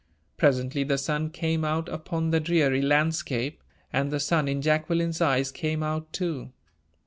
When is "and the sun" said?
3.93-4.47